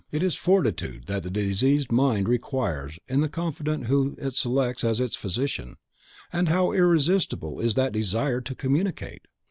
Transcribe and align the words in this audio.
It 0.11 0.23
is 0.23 0.33
fortitude 0.33 1.03
that 1.05 1.21
the 1.21 1.29
diseased 1.29 1.91
mind 1.91 2.27
requires 2.27 2.97
in 3.07 3.21
the 3.21 3.29
confidant 3.29 3.85
whom 3.85 4.15
it 4.17 4.33
selects 4.33 4.83
as 4.83 4.99
its 4.99 5.15
physician. 5.15 5.75
And 6.33 6.49
how 6.49 6.71
irresistible 6.71 7.59
is 7.59 7.75
that 7.75 7.93
desire 7.93 8.41
to 8.41 8.55
communicate! 8.55 9.27